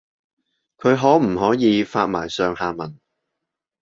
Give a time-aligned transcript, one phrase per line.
[0.79, 2.99] 佢可唔可以發埋上下文